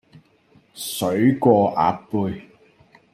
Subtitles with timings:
[0.73, 2.47] 水過鴨背